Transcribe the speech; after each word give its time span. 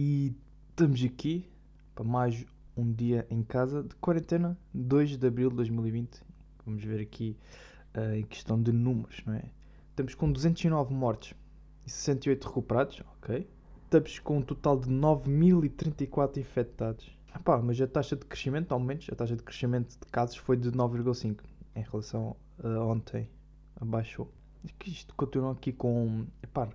E 0.00 0.32
estamos 0.70 1.02
aqui 1.02 1.44
para 1.92 2.04
mais 2.04 2.46
um 2.76 2.92
dia 2.92 3.26
em 3.28 3.42
casa 3.42 3.82
de 3.82 3.96
quarentena, 3.96 4.56
2 4.72 5.16
de 5.16 5.26
abril 5.26 5.50
de 5.50 5.56
2020. 5.56 6.22
Vamos 6.64 6.84
ver 6.84 7.00
aqui 7.00 7.36
uh, 7.96 8.14
em 8.14 8.22
questão 8.22 8.62
de 8.62 8.70
números, 8.70 9.20
não 9.26 9.34
é? 9.34 9.50
Estamos 9.90 10.14
com 10.14 10.30
209 10.30 10.94
mortes 10.94 11.34
e 11.84 11.90
68 11.90 12.46
recuperados, 12.46 13.02
ok? 13.16 13.50
Estamos 13.86 14.20
com 14.20 14.38
um 14.38 14.42
total 14.42 14.78
de 14.78 14.88
9.034 14.88 16.36
infectados. 16.36 17.10
Epá, 17.34 17.60
mas 17.60 17.80
a 17.80 17.88
taxa 17.88 18.14
de 18.14 18.24
crescimento, 18.24 18.70
aumentos, 18.70 19.08
a 19.10 19.16
taxa 19.16 19.34
de 19.34 19.42
crescimento 19.42 19.98
de 19.98 20.06
casos 20.12 20.36
foi 20.36 20.56
de 20.56 20.70
9,5 20.70 21.40
em 21.74 21.82
relação 21.82 22.36
a 22.62 22.84
ontem. 22.84 23.28
Abaixou. 23.74 24.32
Que 24.78 24.90
isto 24.90 25.12
continua 25.16 25.50
aqui 25.50 25.72
com, 25.72 26.24
epá, 26.40 26.68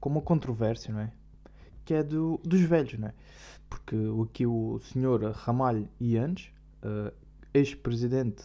com 0.00 0.08
uma 0.08 0.22
controvérsia, 0.22 0.90
não 0.90 1.00
é? 1.02 1.12
Que 1.84 1.94
é 1.94 2.02
do, 2.02 2.40
dos 2.42 2.60
velhos, 2.60 2.98
não 2.98 3.08
é? 3.08 3.14
Porque 3.68 3.96
aqui 4.22 4.46
o 4.46 4.78
senhor 4.80 5.22
Ramalho 5.32 5.88
Iannes, 6.00 6.50
uh, 6.82 7.12
ex-presidente 7.52 8.44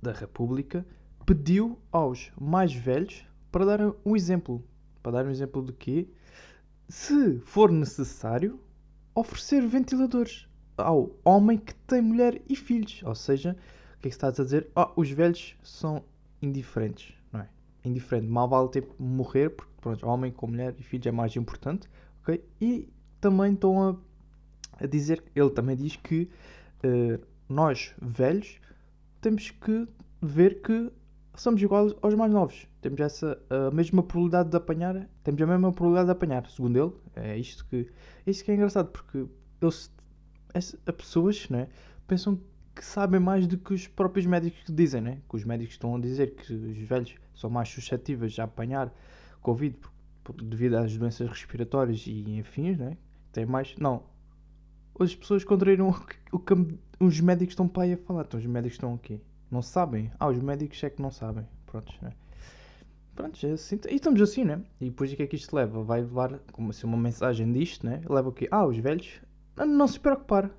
da 0.00 0.12
República, 0.12 0.86
pediu 1.24 1.78
aos 1.90 2.30
mais 2.40 2.72
velhos 2.72 3.24
para 3.50 3.64
dar 3.64 3.80
um 4.04 4.14
exemplo. 4.14 4.62
Para 5.02 5.12
dar 5.12 5.26
um 5.26 5.30
exemplo 5.30 5.64
de 5.64 5.72
quê? 5.72 6.08
Se 6.88 7.38
for 7.40 7.70
necessário, 7.70 8.60
oferecer 9.14 9.66
ventiladores 9.66 10.46
ao 10.76 11.10
homem 11.24 11.58
que 11.58 11.74
tem 11.74 12.00
mulher 12.02 12.40
e 12.48 12.54
filhos. 12.54 13.02
Ou 13.04 13.14
seja, 13.14 13.56
o 13.96 14.00
que 14.00 14.08
é 14.08 14.10
que 14.10 14.14
estás 14.14 14.38
a 14.38 14.44
dizer? 14.44 14.68
Oh, 14.76 15.00
os 15.00 15.10
velhos 15.10 15.56
são 15.62 16.04
indiferentes, 16.40 17.14
não 17.32 17.40
é? 17.40 17.48
Indiferente. 17.84 18.28
Mal 18.28 18.48
vale 18.48 18.68
ter 18.68 18.86
morrer, 18.98 19.50
porque 19.50 19.72
pronto, 19.80 20.06
homem 20.06 20.30
com 20.30 20.46
mulher 20.46 20.74
e 20.78 20.82
filhos 20.82 21.06
é 21.06 21.12
mais 21.12 21.34
importante, 21.34 21.88
E 22.60 22.88
também 23.20 23.52
estão 23.52 23.82
a, 23.88 23.96
a 24.82 24.86
dizer, 24.86 25.22
ele 25.34 25.50
também 25.50 25.76
diz 25.76 25.96
que 25.96 26.30
uh, 26.84 27.20
nós, 27.48 27.94
velhos, 28.00 28.60
temos 29.20 29.50
que 29.50 29.88
ver 30.20 30.60
que 30.62 30.90
somos 31.34 31.62
iguais 31.62 31.94
aos 32.02 32.14
mais 32.14 32.32
novos. 32.32 32.66
Temos 32.80 33.00
essa 33.00 33.38
a 33.50 33.70
mesma 33.70 34.02
probabilidade 34.02 34.50
de 34.50 34.56
apanhar, 34.56 35.08
temos 35.22 35.40
a 35.40 35.46
mesma 35.46 35.72
probabilidade 35.72 36.06
de 36.06 36.12
apanhar, 36.12 36.46
segundo 36.48 36.76
ele. 36.76 36.92
É 37.14 37.38
isto 37.38 37.64
que, 37.66 37.88
é 38.26 38.30
isto 38.30 38.44
que 38.44 38.50
é 38.50 38.54
engraçado, 38.54 38.90
porque 38.90 39.26
eles, 39.60 39.92
as, 40.54 40.76
as 40.86 40.94
pessoas 40.94 41.48
né, 41.48 41.68
pensam 42.06 42.40
que 42.74 42.84
sabem 42.84 43.18
mais 43.18 43.46
do 43.46 43.56
que 43.56 43.72
os 43.72 43.86
próprios 43.86 44.26
médicos 44.26 44.62
dizem, 44.68 45.00
né? 45.00 45.18
Que 45.28 45.36
os 45.36 45.44
médicos 45.44 45.74
estão 45.74 45.96
a 45.96 45.98
dizer 45.98 46.34
que 46.34 46.52
os 46.52 46.78
velhos 46.78 47.14
são 47.34 47.48
mais 47.48 47.68
suscetíveis 47.70 48.38
a 48.38 48.44
apanhar 48.44 48.92
Covid 49.40 49.76
devido 50.32 50.74
às 50.74 50.96
doenças 50.96 51.28
respiratórias 51.28 52.04
e 52.06 52.38
enfim, 52.38 52.72
né? 52.72 52.96
Tem 53.32 53.46
mais. 53.46 53.74
Não. 53.78 54.02
As 54.98 55.14
pessoas 55.14 55.44
contraíram 55.44 55.94
o 56.32 56.38
que 56.38 56.54
os 56.98 57.20
médicos 57.20 57.52
estão 57.52 57.68
para 57.68 57.84
aí 57.84 57.92
a 57.92 57.98
falar. 57.98 58.24
Então 58.24 58.40
os 58.40 58.46
médicos 58.46 58.76
estão 58.76 58.94
aqui. 58.94 59.20
Não 59.50 59.62
sabem. 59.62 60.10
Ah, 60.18 60.28
os 60.28 60.38
médicos 60.38 60.82
é 60.82 60.90
que 60.90 61.02
não 61.02 61.10
sabem. 61.10 61.46
Prontos, 61.66 62.00
né? 62.00 62.12
Pronto, 63.16 63.46
é 63.46 63.52
assim, 63.52 63.80
e 63.88 63.94
estamos 63.94 64.20
assim, 64.20 64.44
né? 64.44 64.62
E 64.78 64.90
depois 64.90 65.10
o 65.10 65.16
que 65.16 65.22
é 65.22 65.26
que 65.26 65.36
isto 65.36 65.56
leva? 65.56 65.82
Vai 65.82 66.02
levar, 66.02 66.38
como 66.52 66.68
assim, 66.68 66.86
uma 66.86 66.98
mensagem 66.98 67.50
disto, 67.50 67.86
né? 67.86 68.02
Leva 68.06 68.28
o 68.28 68.32
quê? 68.32 68.46
Ah, 68.50 68.66
os 68.66 68.76
velhos, 68.76 69.22
não 69.56 69.88
se 69.88 69.98
preocupar, 69.98 70.50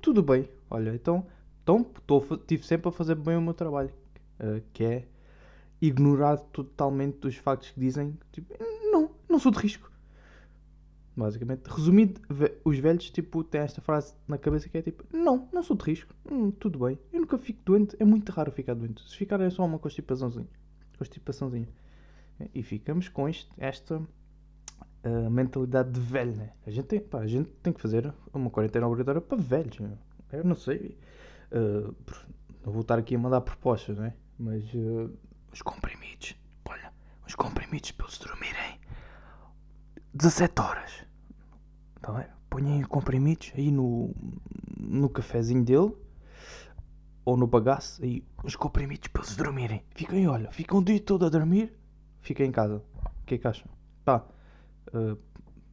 tudo 0.00 0.22
bem. 0.22 0.48
Olha, 0.70 0.94
então, 0.94 1.26
então 1.62 1.86
estive 2.32 2.64
sempre 2.64 2.88
a 2.88 2.92
fazer 2.92 3.14
bem 3.14 3.36
o 3.36 3.42
meu 3.42 3.52
trabalho, 3.52 3.90
uh, 4.40 4.62
que 4.72 4.84
é 4.84 5.04
ignorar 5.82 6.38
totalmente 6.38 7.26
os 7.26 7.36
factos 7.36 7.70
que 7.70 7.80
dizem, 7.80 8.16
tipo, 8.32 8.54
não, 9.38 9.40
sou 9.40 9.52
de 9.52 9.58
risco. 9.58 9.88
Basicamente, 11.16 11.66
resumido, 11.66 12.20
os 12.64 12.78
velhos 12.78 13.10
tipo, 13.10 13.42
têm 13.42 13.60
esta 13.60 13.80
frase 13.80 14.14
na 14.26 14.36
cabeça 14.36 14.68
que 14.68 14.78
é 14.78 14.82
tipo: 14.82 15.04
Não, 15.16 15.48
não 15.52 15.62
sou 15.62 15.76
de 15.76 15.84
risco, 15.84 16.14
hum, 16.30 16.50
tudo 16.50 16.80
bem, 16.80 16.98
eu 17.12 17.20
nunca 17.20 17.38
fico 17.38 17.60
doente, 17.64 17.96
é 17.98 18.04
muito 18.04 18.30
raro 18.30 18.52
ficar 18.52 18.74
doente. 18.74 19.02
Se 19.08 19.16
ficar 19.16 19.40
é 19.40 19.50
só 19.50 19.64
uma 19.64 19.78
constipaçãozinha. 19.78 20.48
Constipaçãozinha. 20.96 21.68
E 22.54 22.62
ficamos 22.62 23.08
com 23.08 23.28
isto, 23.28 23.52
esta 23.58 23.98
uh, 23.98 25.30
mentalidade 25.30 25.90
de 25.90 26.00
velho, 26.00 26.36
né? 26.36 26.52
A 26.64 26.70
gente, 26.70 26.86
tem, 26.86 27.00
pá, 27.00 27.20
a 27.20 27.26
gente 27.26 27.50
tem 27.62 27.72
que 27.72 27.80
fazer 27.80 28.12
uma 28.32 28.50
quarentena 28.50 28.86
obrigatória 28.86 29.20
para 29.20 29.38
velhos. 29.38 29.78
Eu 30.32 30.44
não 30.44 30.54
sei, 30.54 30.96
uh, 31.52 31.94
não 32.64 32.72
vou 32.72 32.82
estar 32.82 32.98
aqui 32.98 33.16
a 33.16 33.18
mandar 33.18 33.40
propostas, 33.40 33.98
né? 33.98 34.14
Mas 34.38 34.64
uh, 34.74 35.10
os 35.52 35.62
comprimidos, 35.62 36.36
olha, 36.64 36.92
os 37.26 37.34
comprimidos 37.34 37.90
para 37.90 38.06
eles 38.06 38.18
dormirem 38.18 38.87
17 40.18 40.60
horas 40.60 41.06
Tá 42.00 42.12
bem? 42.12 42.26
Ponhem 42.50 42.82
comprimidos 42.82 43.52
aí 43.56 43.70
no, 43.70 44.12
no 44.76 45.08
cafezinho 45.08 45.64
dele 45.64 45.94
ou 47.24 47.36
no 47.36 47.46
bagaço 47.46 48.02
aí 48.02 48.24
os 48.42 48.56
comprimidos 48.56 49.08
para 49.08 49.22
eles 49.22 49.36
dormirem. 49.36 49.82
Fiquem, 49.94 50.26
olha, 50.26 50.50
ficam 50.50 50.78
o 50.78 50.84
dia 50.84 50.98
todo 50.98 51.24
a 51.24 51.28
dormir, 51.28 51.72
fiquem 52.20 52.48
em 52.48 52.52
casa. 52.52 52.82
O 53.04 53.26
que 53.26 53.36
é 53.36 53.38
que 53.38 53.46
acham? 53.46 53.68
Pá, 54.04 54.26
uh, 54.92 55.16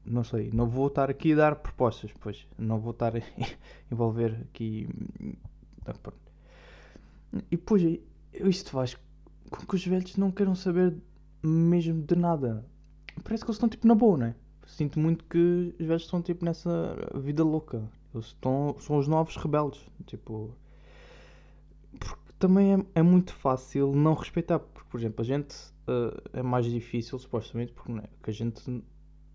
não 0.05 0.23
sei, 0.23 0.51
não 0.53 0.67
vou 0.67 0.87
estar 0.87 1.09
aqui 1.09 1.33
a 1.33 1.37
dar 1.37 1.55
propostas, 1.55 2.11
pois 2.19 2.47
não 2.57 2.79
vou 2.79 2.91
estar 2.91 3.15
a 3.15 3.19
envolver 3.91 4.45
aqui. 4.49 4.87
E 7.49 7.57
depois 7.57 7.81
isto 8.33 8.69
faz 8.69 8.95
com 9.49 9.65
que 9.65 9.75
os 9.75 9.85
velhos 9.87 10.17
não 10.17 10.29
queiram 10.31 10.53
saber 10.53 10.95
mesmo 11.41 12.03
de 12.03 12.15
nada. 12.15 12.65
Parece 13.23 13.43
que 13.43 13.49
eles 13.49 13.55
estão 13.55 13.69
tipo 13.69 13.87
na 13.87 13.95
boa, 13.95 14.17
não 14.17 14.25
é? 14.27 14.35
sinto 14.65 14.99
muito 14.99 15.23
que 15.25 15.73
os 15.79 15.85
velhos 15.85 16.03
estão 16.03 16.21
tipo 16.21 16.43
nessa 16.43 16.95
vida 17.15 17.43
louca. 17.43 17.83
Eles 18.13 18.27
estão, 18.27 18.75
são 18.79 18.97
os 18.97 19.07
novos 19.07 19.35
rebeldes. 19.35 19.85
Tipo. 20.05 20.51
Porque 21.99 22.33
também 22.39 22.73
é, 22.73 22.85
é 22.95 23.01
muito 23.01 23.33
fácil 23.33 23.93
não 23.93 24.13
respeitar. 24.13 24.59
Porque, 24.59 24.89
por 24.89 24.99
exemplo, 24.99 25.21
a 25.21 25.25
gente 25.25 25.55
uh, 25.87 26.21
é 26.33 26.41
mais 26.41 26.65
difícil, 26.65 27.17
supostamente, 27.19 27.73
porque, 27.73 27.91
né, 27.91 28.03
porque 28.17 28.31
a 28.31 28.33
gente 28.33 28.83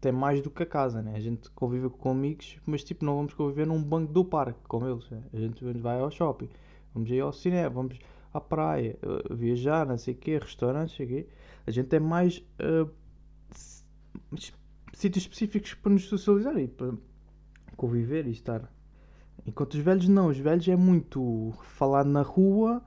tem 0.01 0.13
mais 0.13 0.41
do 0.41 0.51
que 0.51 0.63
a 0.63 0.67
casa, 0.67 1.03
né? 1.03 1.15
A 1.15 1.21
gente 1.21 1.51
convive 1.51 1.91
com 1.91 2.11
amigos, 2.11 2.59
mas 2.67 2.83
tipo, 2.83 3.05
não 3.05 3.17
vamos 3.17 3.35
conviver 3.35 3.67
num 3.67 3.83
banco 3.83 4.13
do 4.13 4.25
parque 4.25 4.61
como 4.67 4.89
eles. 4.89 5.09
Né? 5.11 5.23
A 5.33 5.39
gente 5.39 5.63
vai 5.79 6.01
ao 6.01 6.11
shopping, 6.11 6.49
vamos 6.95 7.11
ir 7.11 7.21
ao 7.21 7.33
cinema, 7.33 7.69
vamos 7.69 7.99
à 8.33 8.41
praia, 8.41 8.99
uh, 9.03 9.35
viajar, 9.35 9.87
não 9.87 9.99
sei 9.99 10.15
o 10.15 10.17
quê, 10.17 10.39
restaurantes, 10.39 10.97
sei 10.97 11.07
quê. 11.07 11.29
A 11.67 11.71
gente 11.71 11.95
é 11.95 12.01
mais. 12.01 12.39
Uh, 12.59 12.91
sítios 14.93 15.25
específicos 15.25 15.75
para 15.75 15.93
nos 15.93 16.09
socializar 16.09 16.57
e 16.59 16.69
para 16.69 16.93
conviver 17.77 18.27
e 18.27 18.31
estar. 18.31 18.71
Enquanto 19.47 19.75
os 19.75 19.81
velhos 19.81 20.09
não, 20.09 20.29
os 20.29 20.39
velhos 20.39 20.69
é 20.69 20.77
muito 20.77 21.53
falar 21.63 22.05
na 22.05 22.23
rua, 22.23 22.83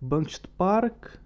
bancos 0.00 0.38
de 0.38 0.48
parque, 0.48 1.18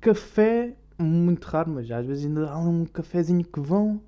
café, 0.00 0.76
muito 0.98 1.44
raro, 1.46 1.72
mas 1.72 1.90
às 1.90 2.06
vezes 2.06 2.26
ainda 2.26 2.48
há 2.48 2.58
um 2.58 2.84
cafezinho 2.84 3.44
que 3.44 3.60
vão, 3.60 4.00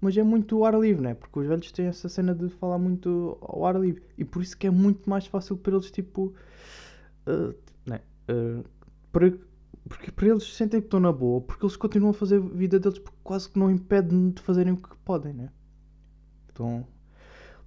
mas 0.00 0.16
é 0.16 0.22
muito 0.22 0.56
ao 0.56 0.66
ar 0.66 0.78
livre, 0.78 1.02
né? 1.02 1.14
Porque 1.14 1.38
os 1.38 1.46
velhos 1.46 1.72
têm 1.72 1.86
essa 1.86 2.08
cena 2.08 2.34
de 2.34 2.48
falar 2.50 2.78
muito 2.78 3.38
ao 3.40 3.64
ar 3.64 3.80
livre 3.80 4.02
e 4.18 4.24
por 4.24 4.42
isso 4.42 4.56
que 4.56 4.66
é 4.66 4.70
muito 4.70 5.08
mais 5.08 5.26
fácil 5.26 5.56
para 5.56 5.74
eles, 5.74 5.90
tipo, 5.90 6.34
uh, 7.26 7.54
né? 7.86 8.00
Uh, 8.30 8.62
para 9.10 9.32
porque 9.88 10.10
para 10.10 10.28
eles 10.28 10.54
sentem 10.54 10.80
que 10.80 10.86
estão 10.86 11.00
na 11.00 11.12
boa, 11.12 11.40
porque 11.40 11.64
eles 11.64 11.76
continuam 11.76 12.10
a 12.10 12.14
fazer 12.14 12.36
a 12.36 12.40
vida 12.40 12.78
deles, 12.78 12.98
porque 12.98 13.18
quase 13.22 13.48
que 13.48 13.58
não 13.58 13.70
impedem 13.70 14.30
de 14.30 14.40
fazerem 14.40 14.72
o 14.72 14.76
que 14.76 14.96
podem, 15.04 15.32
né? 15.32 15.50
Então, 16.50 16.86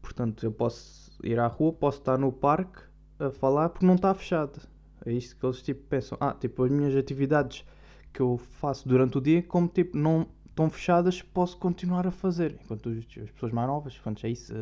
portanto, 0.01 0.43
eu 0.43 0.51
posso 0.51 1.11
ir 1.23 1.39
à 1.39 1.47
rua, 1.47 1.73
posso 1.73 1.99
estar 1.99 2.17
no 2.17 2.31
parque 2.31 2.81
a 3.19 3.29
falar 3.29 3.69
porque 3.69 3.85
não 3.85 3.95
está 3.95 4.13
fechado. 4.13 4.59
É 5.05 5.11
isto 5.11 5.35
que 5.37 5.45
eles 5.45 5.61
tipo 5.61 5.87
pensam. 5.87 6.17
Ah, 6.19 6.33
tipo, 6.33 6.63
as 6.63 6.71
minhas 6.71 6.95
atividades 6.95 7.65
que 8.11 8.21
eu 8.21 8.37
faço 8.37 8.87
durante 8.87 9.17
o 9.17 9.21
dia, 9.21 9.43
como 9.43 9.67
tipo, 9.67 9.97
não 9.97 10.27
estão 10.47 10.69
fechadas, 10.69 11.21
posso 11.21 11.57
continuar 11.57 12.07
a 12.07 12.11
fazer. 12.11 12.59
Enquanto 12.63 12.89
as 12.89 13.31
pessoas 13.31 13.51
mais 13.51 13.67
novas, 13.67 13.97
quando 13.99 14.19
é 14.23 14.29
isso, 14.29 14.53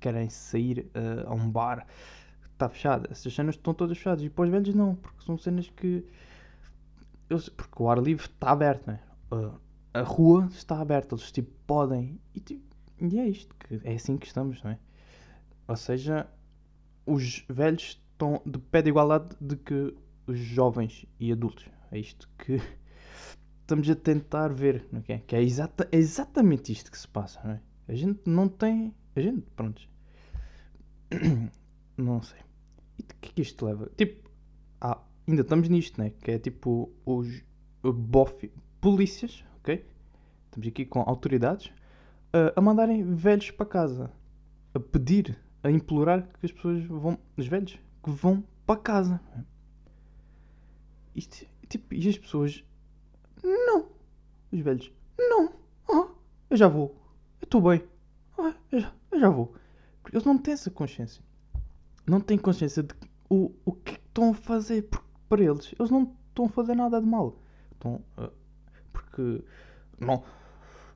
querem 0.00 0.28
sair 0.28 0.90
uh, 0.94 1.28
a 1.30 1.34
um 1.34 1.48
bar, 1.48 1.86
está 2.52 2.68
fechado. 2.68 3.08
Essas 3.10 3.32
cenas 3.32 3.54
estão 3.54 3.72
todas 3.72 3.96
fechadas. 3.96 4.24
E 4.24 4.28
para 4.28 4.44
os 4.44 4.50
velhos 4.50 4.74
não, 4.74 4.96
porque 4.96 5.24
são 5.24 5.38
cenas 5.38 5.70
que 5.70 6.04
eles, 7.28 7.48
porque 7.48 7.82
o 7.82 7.88
ar 7.88 7.98
livre 7.98 8.26
está 8.26 8.50
aberto, 8.50 8.86
né? 8.86 9.00
Uh, 9.32 9.58
a 9.92 10.02
rua 10.02 10.48
está 10.50 10.80
aberta, 10.80 11.14
eles 11.14 11.30
tipo 11.32 11.50
podem. 11.66 12.20
E, 12.34 12.40
tipo, 12.40 12.64
e 13.00 13.18
é 13.18 13.28
isto, 13.28 13.54
que 13.56 13.80
é 13.84 13.94
assim 13.94 14.16
que 14.16 14.26
estamos, 14.26 14.62
não 14.62 14.72
é? 14.72 14.78
Ou 15.68 15.76
seja, 15.76 16.26
os 17.04 17.44
velhos 17.48 18.00
estão 18.12 18.40
de 18.44 18.58
pé 18.58 18.82
de 18.82 18.90
igualdade 18.90 19.36
de 19.40 19.56
que 19.56 19.94
os 20.26 20.38
jovens 20.38 21.06
e 21.18 21.32
adultos. 21.32 21.66
É 21.90 21.98
isto 21.98 22.28
que 22.38 22.60
estamos 23.60 23.88
a 23.88 23.94
tentar 23.94 24.48
ver, 24.48 24.86
não 24.92 25.02
é? 25.08 25.18
Que 25.18 25.36
é, 25.36 25.42
exata, 25.42 25.88
é 25.90 25.96
exatamente 25.96 26.72
isto 26.72 26.90
que 26.90 26.98
se 26.98 27.08
passa, 27.08 27.40
não 27.44 27.52
é? 27.52 27.60
A 27.88 27.94
gente 27.94 28.20
não 28.26 28.48
tem. 28.48 28.94
A 29.14 29.20
gente, 29.20 29.42
pronto. 29.54 29.88
Não 31.96 32.20
sei. 32.20 32.38
E 32.98 33.02
o 33.02 33.06
que 33.06 33.28
é 33.30 33.32
que 33.32 33.40
isto 33.40 33.64
leva? 33.64 33.90
Tipo, 33.96 34.25
ainda 35.26 35.42
estamos 35.42 35.68
nisto, 35.68 36.00
né? 36.00 36.12
Que 36.22 36.32
é 36.32 36.38
tipo 36.38 36.90
os 37.04 37.42
bof, 37.82 38.50
polícias, 38.80 39.44
ok? 39.58 39.84
Estamos 40.46 40.68
aqui 40.68 40.84
com 40.84 41.00
autoridades 41.00 41.66
uh, 41.66 42.52
a 42.54 42.60
mandarem 42.60 43.02
velhos 43.14 43.50
para 43.50 43.66
casa. 43.66 44.12
A 44.74 44.80
pedir, 44.80 45.38
a 45.62 45.70
implorar 45.70 46.28
que 46.38 46.46
as 46.46 46.52
pessoas 46.52 46.84
vão. 46.84 47.18
Os 47.36 47.46
velhos 47.46 47.78
que 48.02 48.10
vão 48.10 48.44
para 48.66 48.80
casa. 48.80 49.20
Isto, 51.14 51.46
tipo, 51.68 51.94
e 51.94 52.08
as 52.08 52.18
pessoas. 52.18 52.64
Não! 53.42 53.86
Os 54.52 54.60
velhos. 54.60 54.92
Não! 55.18 55.52
Oh, 55.88 56.08
eu 56.50 56.56
já 56.56 56.68
vou. 56.68 56.94
Eu 57.40 57.44
estou 57.44 57.60
bem. 57.60 57.82
Oh, 58.36 58.52
eu, 58.70 58.80
já, 58.80 58.92
eu 59.10 59.20
já 59.20 59.30
vou. 59.30 59.54
Eles 60.12 60.24
não 60.24 60.38
têm 60.38 60.54
essa 60.54 60.70
consciência. 60.70 61.22
Não 62.06 62.20
têm 62.20 62.38
consciência 62.38 62.82
de 62.82 62.94
o, 63.28 63.52
o 63.64 63.72
que 63.72 63.92
estão 63.92 64.30
a 64.30 64.34
fazer 64.34 64.88
para 65.28 65.42
eles. 65.42 65.74
Eles 65.78 65.90
não 65.90 66.14
estão 66.28 66.46
a 66.46 66.48
fazer 66.48 66.74
nada 66.74 67.00
de 67.00 67.06
mal. 67.06 67.40
Estão, 67.72 68.04
uh, 68.18 68.32
porque. 68.92 69.42
Não. 69.98 70.22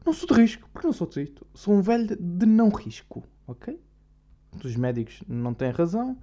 Não 0.05 0.12
sou 0.12 0.29
de 0.29 0.35
risco. 0.35 0.69
Porque 0.73 0.87
não 0.87 0.93
sou 0.93 1.06
de 1.06 1.21
risco. 1.21 1.47
Sou 1.55 1.75
um 1.75 1.82
velho 1.82 2.17
de 2.17 2.47
não 2.47 2.69
risco. 2.71 3.23
Ok? 3.47 3.79
Os 4.65 4.77
médicos 4.77 5.23
não 5.29 5.55
têm 5.55 5.71
razão. 5.71 6.19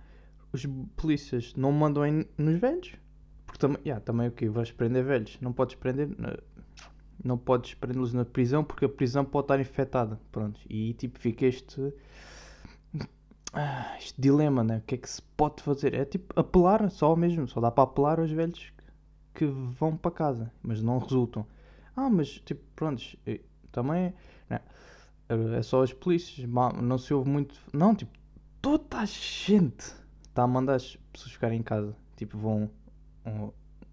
Os 0.51 0.65
polícias 0.95 1.53
não 1.55 1.71
mandam 1.71 2.03
nos 2.37 2.59
velhos. 2.59 2.93
Porque 3.45 3.59
também, 3.59 3.81
yeah, 3.83 4.03
também 4.03 4.27
o 4.27 4.31
que 4.31 4.49
Vais 4.49 4.71
prender 4.71 5.03
velhos. 5.03 5.37
Não 5.41 5.53
podes 5.53 5.75
prender. 5.75 6.09
Não 7.23 7.37
podes 7.37 7.73
prendê-los 7.73 8.13
na 8.13 8.25
prisão 8.25 8.63
porque 8.63 8.85
a 8.85 8.89
prisão 8.89 9.25
pode 9.25 9.45
estar 9.45 9.59
infectada. 9.59 10.19
Pronto. 10.31 10.59
E 10.69 10.93
tipo 10.93 11.19
fica 11.19 11.45
este. 11.45 11.93
Este 13.97 14.19
dilema, 14.21 14.63
né? 14.63 14.77
O 14.77 14.81
que 14.81 14.95
é 14.95 14.97
que 14.97 15.09
se 15.09 15.21
pode 15.21 15.61
fazer? 15.63 15.93
É 15.93 16.05
tipo 16.05 16.39
apelar 16.39 16.89
só 16.89 17.15
mesmo. 17.15 17.47
Só 17.47 17.59
dá 17.59 17.71
para 17.71 17.83
apelar 17.83 18.19
aos 18.19 18.31
velhos 18.31 18.71
que, 19.33 19.45
vão 19.45 19.95
para 19.97 20.11
casa. 20.11 20.51
Mas 20.61 20.81
não 20.81 20.99
resultam. 20.99 21.45
Ah, 21.95 22.09
mas 22.09 22.39
tipo, 22.39 22.61
pronto. 22.75 23.03
Também. 23.71 24.13
Né? 24.49 24.59
É 25.57 25.61
só 25.61 25.83
as 25.83 25.93
polícias. 25.93 26.47
Não 26.81 26.97
se 26.97 27.13
ouve 27.13 27.29
muito. 27.29 27.59
Não, 27.73 27.95
tipo, 27.95 28.11
toda 28.61 28.99
a 28.99 29.05
gente 29.05 29.93
está 30.23 30.43
a 30.43 30.47
mandar 30.47 30.75
as 30.75 30.95
pessoas 31.11 31.31
ficarem 31.31 31.59
em 31.59 31.63
casa. 31.63 31.95
Tipo, 32.15 32.37
vão 32.37 32.69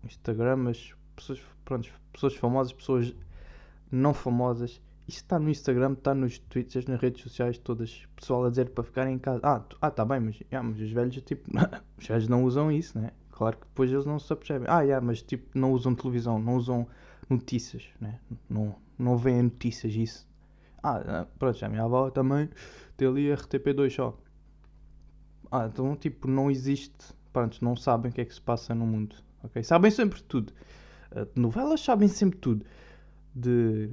Instagram, 0.04 0.56
mas 0.56 0.94
pessoas, 1.16 1.42
pronto, 1.64 1.90
pessoas 2.12 2.34
famosas, 2.34 2.72
pessoas 2.72 3.14
não 3.90 4.14
famosas. 4.14 4.80
Isto 5.06 5.18
está 5.18 5.38
no 5.38 5.50
Instagram, 5.50 5.92
está 5.92 6.14
nos 6.14 6.38
tweets, 6.38 6.86
nas 6.86 7.00
redes 7.00 7.22
sociais 7.22 7.58
todas. 7.58 8.06
Pessoal 8.16 8.46
a 8.46 8.50
dizer 8.50 8.70
para 8.70 8.84
ficarem 8.84 9.14
em 9.14 9.18
casa. 9.18 9.40
Ah, 9.42 9.60
tu, 9.60 9.76
ah 9.80 9.90
tá 9.90 10.04
bem, 10.04 10.20
mas, 10.20 10.40
yeah, 10.50 10.66
mas 10.66 10.80
os 10.80 10.90
velhos, 10.90 11.16
tipo, 11.22 11.50
os 11.98 12.06
velhos 12.06 12.28
não 12.28 12.44
usam 12.44 12.72
isso, 12.72 12.98
né? 12.98 13.10
Claro 13.30 13.58
que 13.58 13.66
depois 13.66 13.92
eles 13.92 14.06
não 14.06 14.18
se 14.18 14.32
apercebem. 14.32 14.66
Ah, 14.70 14.80
yeah, 14.80 15.04
mas 15.04 15.20
tipo, 15.20 15.58
não 15.58 15.72
usam 15.72 15.94
televisão, 15.94 16.38
não 16.38 16.54
usam 16.54 16.86
notícias, 17.28 17.84
né? 18.00 18.18
Não, 18.48 18.76
não 18.98 19.16
veem 19.16 19.42
notícias, 19.42 19.94
isso. 19.94 20.26
Ah, 20.82 21.02
ah 21.06 21.26
pronto, 21.38 21.58
já 21.58 21.66
a 21.66 21.70
minha 21.70 21.82
avó 21.82 22.10
também 22.10 22.48
tem 22.96 23.08
ali 23.08 23.26
RTP2 23.26 23.90
só. 23.90 24.18
Ah, 25.50 25.68
então, 25.70 25.94
tipo, 25.96 26.28
não 26.28 26.50
existe. 26.50 27.14
Pronto, 27.32 27.62
não 27.64 27.76
sabem 27.76 28.10
o 28.10 28.14
que 28.14 28.20
é 28.20 28.24
que 28.24 28.34
se 28.34 28.40
passa 28.40 28.74
no 28.74 28.86
mundo. 28.86 29.16
Ok? 29.42 29.62
Sabem 29.62 29.90
sempre 29.90 30.22
tudo. 30.22 30.52
Uh, 31.12 31.28
novelas 31.38 31.80
sabem 31.80 32.08
sempre 32.08 32.38
tudo. 32.38 32.64
De, 33.34 33.90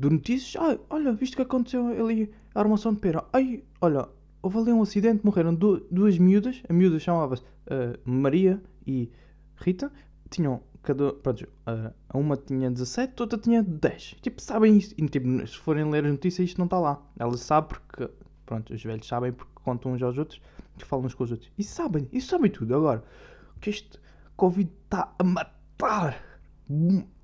de 0.00 0.08
notícias. 0.08 0.56
Ah, 0.56 0.78
olha, 0.88 1.12
visto 1.12 1.36
que 1.36 1.42
aconteceu 1.42 1.86
ali 1.88 2.32
a 2.54 2.60
armação 2.60 2.94
de 2.94 3.00
pera. 3.00 3.22
Ai, 3.32 3.62
olha, 3.80 4.08
houve 4.42 4.58
ali 4.58 4.72
um 4.72 4.82
acidente, 4.82 5.24
morreram 5.24 5.54
du 5.54 5.86
duas 5.90 6.16
miúdas. 6.18 6.62
A 6.68 6.72
miúda 6.72 6.98
chamava-se 6.98 7.42
uh, 7.42 7.98
Maria 8.04 8.60
e 8.86 9.10
Rita. 9.56 9.92
Tinham 10.30 10.62
cada. 10.82 11.12
Pronto, 11.12 11.44
uh, 11.44 12.18
uma 12.18 12.36
tinha 12.36 12.70
17, 12.70 13.20
outra 13.20 13.38
tinha 13.38 13.62
10. 13.62 14.16
Tipo, 14.22 14.40
sabem 14.40 14.78
isto. 14.78 14.94
E 14.96 15.06
tipo, 15.06 15.46
se 15.46 15.58
forem 15.58 15.90
ler 15.90 16.04
as 16.06 16.12
notícias, 16.12 16.48
isto 16.48 16.58
não 16.58 16.64
está 16.64 16.78
lá. 16.78 17.02
Elas 17.18 17.40
sabem 17.40 17.68
porque. 17.68 18.10
Pronto, 18.46 18.74
os 18.74 18.82
velhos 18.82 19.06
sabem 19.06 19.32
porque 19.32 19.52
contam 19.62 19.92
uns 19.92 20.02
aos 20.02 20.18
outros 20.18 20.40
que 20.76 20.84
falam 20.84 21.04
uns 21.04 21.14
com 21.14 21.24
os 21.24 21.30
outros. 21.30 21.52
E 21.58 21.62
sabem, 21.62 22.08
e 22.10 22.20
sabem 22.20 22.50
tudo. 22.50 22.74
Agora, 22.74 23.04
que 23.60 23.70
este 23.70 24.00
Covid 24.36 24.70
está 24.84 25.14
a 25.18 25.22
matar 25.22 26.29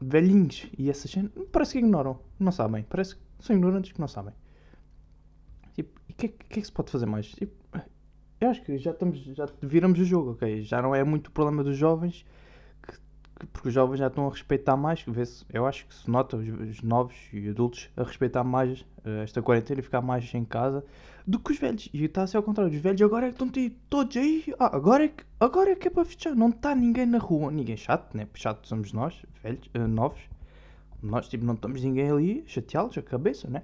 velhinhos 0.01 0.67
e 0.77 0.91
essas 0.91 1.11
cenas, 1.11 1.31
parece 1.53 1.73
que 1.73 1.79
ignoram, 1.79 2.19
não 2.39 2.51
sabem. 2.51 2.85
Parece 2.89 3.17
que 3.17 3.23
são 3.41 3.55
ignorantes 3.57 3.93
que 3.93 4.01
não 4.01 4.09
sabem. 4.09 4.35
Tipo, 5.75 6.01
e 6.09 6.13
o 6.13 6.17
que, 6.17 6.29
que, 6.29 6.59
é 6.59 6.61
que 6.61 6.65
se 6.65 6.73
pode 6.73 6.91
fazer 6.91 7.07
mais? 7.07 7.27
Tipo, 7.29 7.55
eu 8.41 8.51
acho 8.51 8.63
que 8.63 8.77
já 8.79 8.91
estamos, 8.91 9.19
já 9.19 9.49
viramos 9.63 9.99
o 10.01 10.05
jogo, 10.05 10.33
ok? 10.33 10.63
Já 10.63 10.83
não 10.83 10.95
é 10.95 11.05
muito 11.05 11.29
o 11.29 11.31
problema 11.31 11.63
dos 11.63 11.77
jovens 11.77 12.25
porque 13.53 13.69
os 13.69 13.75
jovens 13.75 13.99
já 13.99 14.07
estão 14.07 14.27
a 14.27 14.31
respeitar 14.31 14.77
mais, 14.77 15.05
eu 15.53 15.67
acho 15.67 15.87
que 15.87 15.95
se 15.95 16.11
nota 16.11 16.37
os, 16.37 16.49
os 16.49 16.83
novos 16.83 17.15
e 17.33 17.49
adultos 17.49 17.91
a 17.97 18.03
respeitar 18.03 18.43
mais 18.43 18.81
uh, 18.81 19.23
esta 19.23 19.43
quarentena 19.43 19.81
e 19.81 19.83
ficar 19.83 20.01
mais 20.01 20.33
em 20.35 20.45
casa 20.45 20.85
do 21.27 21.41
que 21.41 21.53
os 21.53 21.59
velhos. 21.59 21.89
E 21.93 22.05
está 22.05 22.23
a 22.23 22.27
ser 22.27 22.37
ao 22.37 22.43
contrário, 22.43 22.73
os 22.73 22.79
velhos 22.81 23.03
agora 23.03 23.27
é 23.27 23.33
que 23.33 23.43
estão 23.43 23.71
todos 23.89 24.17
aí, 24.17 24.45
ah, 24.59 24.77
agora, 24.77 25.05
é 25.05 25.09
que, 25.09 25.25
agora 25.41 25.71
é 25.71 25.75
que 25.75 25.89
é 25.89 25.91
para 25.91 26.05
fechar, 26.05 26.35
não 26.35 26.51
está 26.51 26.75
ninguém 26.75 27.07
na 27.07 27.19
rua, 27.19 27.51
ninguém 27.51 27.77
chato, 27.77 28.17
né? 28.17 28.29
Chato 28.35 28.67
somos 28.69 28.93
nós, 28.93 29.21
velhos, 29.43 29.69
uh, 29.75 29.89
novos, 29.89 30.21
nós 31.03 31.29
tipo 31.29 31.45
não 31.45 31.55
estamos 31.55 31.83
ninguém 31.83 32.11
ali 32.11 32.45
chateá-los 32.47 32.97
a 32.97 33.03
cabeça, 33.03 33.51
né? 33.51 33.63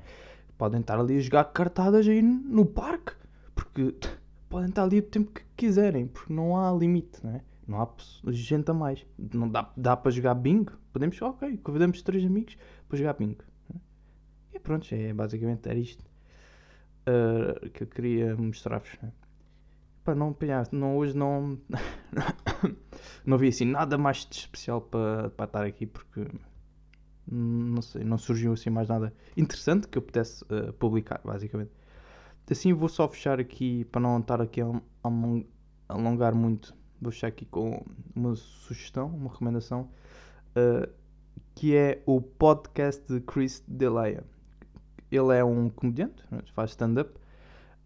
Podem 0.58 0.80
estar 0.80 0.98
ali 0.98 1.18
a 1.18 1.20
jogar 1.20 1.44
cartadas 1.44 2.06
aí 2.08 2.20
no 2.20 2.66
parque, 2.66 3.12
porque 3.54 3.94
podem 4.50 4.68
estar 4.68 4.82
ali 4.82 4.98
o 4.98 5.02
tempo 5.02 5.30
que 5.30 5.42
quiserem, 5.56 6.08
porque 6.08 6.32
não 6.32 6.56
há 6.56 6.72
limite, 6.72 7.24
né? 7.24 7.42
Não 7.66 7.80
há 7.80 7.88
gente 8.32 8.70
a 8.70 8.74
mais. 8.74 9.06
Não 9.32 9.48
dá, 9.48 9.70
dá 9.76 9.96
para 9.96 10.10
jogar 10.10 10.34
bingo? 10.34 10.72
Podemos, 10.92 11.20
ok, 11.22 11.56
convidamos 11.58 12.02
três 12.02 12.24
amigos 12.24 12.58
para 12.88 12.98
jogar 12.98 13.14
bingo. 13.14 13.44
E 14.52 14.58
pronto, 14.58 14.86
é 14.92 15.12
basicamente 15.14 15.68
era 15.68 15.78
isto 15.78 16.04
uh, 17.06 17.70
que 17.70 17.84
eu 17.84 17.86
queria 17.86 18.36
mostrar-vos. 18.36 18.90
Né? 19.02 19.12
Para 20.04 20.14
não 20.14 20.30
apanhar, 20.30 20.66
não, 20.72 20.96
hoje 20.96 21.16
não, 21.16 21.58
não 23.24 23.38
vi 23.38 23.48
assim 23.48 23.64
nada 23.64 23.96
mais 23.96 24.26
de 24.26 24.36
especial 24.36 24.80
para, 24.80 25.30
para 25.30 25.44
estar 25.44 25.64
aqui 25.64 25.86
porque 25.86 26.26
não 27.26 27.80
sei, 27.80 28.02
não 28.02 28.18
surgiu 28.18 28.52
assim 28.52 28.68
mais 28.68 28.88
nada 28.88 29.14
interessante 29.36 29.86
que 29.86 29.96
eu 29.96 30.02
pudesse 30.02 30.42
uh, 30.44 30.72
publicar, 30.74 31.20
basicamente. 31.24 31.70
Assim 32.50 32.74
vou 32.74 32.88
só 32.88 33.08
fechar 33.08 33.40
aqui 33.40 33.84
para 33.86 34.00
não 34.00 34.18
estar 34.18 34.42
aqui 34.42 34.60
a, 34.60 34.66
a 34.66 35.08
alongar 35.88 36.34
muito 36.34 36.74
vou 37.02 37.10
fechar 37.10 37.26
aqui 37.26 37.44
com 37.44 37.84
uma 38.14 38.36
sugestão, 38.36 39.08
uma 39.08 39.30
recomendação, 39.30 39.90
uh, 40.56 40.88
que 41.54 41.76
é 41.76 42.02
o 42.06 42.20
podcast 42.20 43.02
de 43.12 43.20
Chris 43.20 43.62
D'Elia. 43.66 44.24
Ele 45.14 45.36
é 45.36 45.44
um 45.44 45.68
comediante, 45.68 46.24
faz 46.52 46.70
stand-up, 46.70 47.12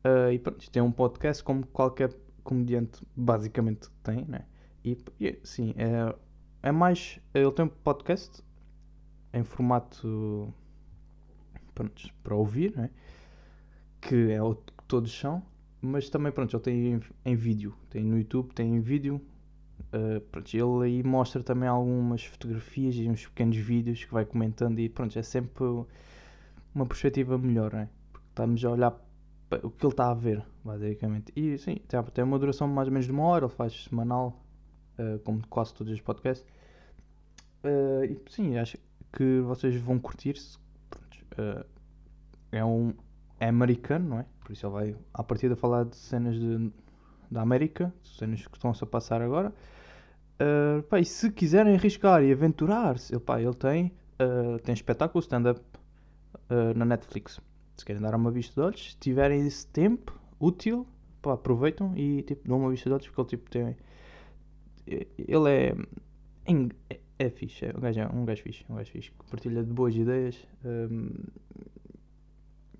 uh, 0.04 0.33
e 0.33 0.38
pronto, 0.38 0.71
tem 0.71 0.83
um 0.83 0.92
podcast 0.92 1.42
como 1.42 1.66
qualquer 1.66 2.14
comediante 2.42 3.04
basicamente 3.14 3.88
tem, 4.02 4.25
né? 4.25 4.47
E, 4.85 4.97
e 5.21 5.38
sim, 5.42 5.75
é, 5.76 6.14
é 6.62 6.73
mais. 6.73 7.18
Ele 7.35 7.50
tem 7.50 7.64
um 7.64 7.68
podcast 7.68 8.42
em 9.33 9.42
formato 9.42 10.54
pronto, 11.75 12.09
para 12.23 12.35
ouvir, 12.35 12.75
né? 12.76 12.90
que 14.00 14.30
é 14.30 14.42
o 14.42 14.54
que 14.54 14.73
todos 14.87 15.12
são, 15.12 15.42
mas 15.80 16.09
também, 16.09 16.30
pronto, 16.30 16.56
ele 16.56 16.62
tem 16.62 16.92
em, 16.92 17.00
em 17.25 17.35
vídeo. 17.35 17.75
Tem 17.90 18.04
no 18.04 18.16
YouTube, 18.16 18.54
tem 18.54 18.76
em 18.76 18.80
vídeo. 18.80 19.21
Uh, 19.92 20.21
pronto, 20.33 20.54
ele 20.54 20.85
aí 20.85 21.02
mostra 21.02 21.42
também 21.42 21.68
algumas 21.68 22.25
fotografias 22.25 22.95
e 22.95 23.09
uns 23.09 23.26
pequenos 23.26 23.56
vídeos 23.56 24.04
que 24.04 24.12
vai 24.12 24.25
comentando 24.25 24.78
e 24.78 24.88
pronto, 24.88 25.18
é 25.18 25.23
sempre 25.23 25.64
uma 26.76 26.87
perspectiva 26.87 27.38
melhor, 27.38 27.73
né? 27.73 27.88
Porque 28.12 28.28
estamos 28.28 28.62
a 28.64 28.71
olhar 28.71 29.06
o 29.62 29.71
que 29.71 29.87
ele 29.87 29.92
está 29.92 30.11
a 30.11 30.14
ver, 30.14 30.45
basicamente. 30.62 31.33
E 31.35 31.56
sim, 31.56 31.76
tem, 32.12 32.23
uma 32.23 32.38
duração 32.38 32.68
mais 32.68 32.87
ou 32.87 32.92
menos 32.92 33.06
de 33.06 33.12
uma 33.12 33.25
hora, 33.25 33.47
ele 33.47 33.54
faz 33.54 33.85
semanal, 33.85 34.45
uh, 34.99 35.18
como 35.21 35.40
quase 35.49 35.73
todos 35.73 35.92
os 35.92 36.00
podcasts. 36.00 36.47
Uh, 37.64 38.04
e 38.04 38.21
sim, 38.28 38.59
acho 38.59 38.76
que 39.11 39.40
vocês 39.40 39.75
vão 39.76 39.99
curtir-se. 39.99 40.59
Uh, 41.38 41.64
é 42.52 42.64
um, 42.64 42.92
é 43.40 43.49
americano, 43.49 44.11
não 44.11 44.18
é? 44.21 44.26
Por 44.40 44.52
isso 44.52 44.66
ele 44.66 44.73
vai 44.73 44.97
à 45.14 45.25
partida 45.25 45.56
falar 45.56 45.85
de 45.85 45.97
cenas 45.97 46.38
de, 46.38 46.71
da 47.30 47.40
América, 47.40 47.92
cenas 48.04 48.47
que 48.47 48.56
estão-se 48.56 48.85
a 48.85 48.87
passar 48.87 49.23
agora. 49.23 49.50
Uh, 50.38 50.83
pá, 50.83 51.00
e 51.00 51.06
se 51.06 51.30
quiserem 51.33 51.75
arriscar 51.75 52.23
e 52.23 52.30
aventurar-se, 52.30 53.14
ele, 53.14 53.23
ele 53.42 53.54
tem, 53.54 53.92
tem 54.62 54.75
espetáculo 54.75 55.21
stand-up 55.23 55.61
uh, 56.50 56.76
na 56.76 56.84
Netflix. 56.84 57.40
Se 57.76 57.84
querem 57.84 58.00
dar 58.00 58.14
uma 58.14 58.30
vista 58.30 58.54
de 58.54 58.66
olhos, 58.66 58.92
se 58.92 58.96
tiverem 58.96 59.46
esse 59.46 59.66
tempo 59.66 60.18
útil, 60.40 60.86
pá, 61.20 61.34
aproveitam 61.34 61.96
e 61.96 62.22
tipo, 62.22 62.48
dão 62.48 62.58
uma 62.58 62.70
vista 62.70 62.88
de 62.88 62.94
olhos 62.94 63.08
porque 63.08 63.20
ele 63.20 63.28
tipo, 63.28 63.50
tem. 63.50 63.76
Ele 64.86 65.50
é. 65.50 65.74
É, 66.88 67.00
é 67.18 67.30
fixe, 67.30 67.66
é 67.66 67.72
um 67.76 67.80
gajo, 67.80 68.00
é 68.00 68.08
um 68.08 68.24
gajo 68.24 68.42
fixe, 68.42 68.64
um 68.70 68.76
gajo 68.76 68.90
fixe, 68.92 69.10
compartilha 69.12 69.64
de 69.64 69.72
boas 69.72 69.94
ideias. 69.94 70.36
Um, 70.64 71.10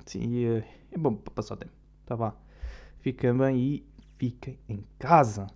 Sim, 0.07 0.21
e 0.31 0.47
é, 0.47 0.65
é 0.93 0.99
bom 0.99 1.15
para 1.17 1.35
passar 1.35 1.55
o 1.55 1.57
tempo. 1.57 1.73
Tá 2.07 2.15
vá. 2.15 2.35
Fiquem 3.01 3.37
bem 3.37 3.59
e 3.59 3.87
fiquem 4.19 4.59
em 4.69 4.85
casa. 4.99 5.49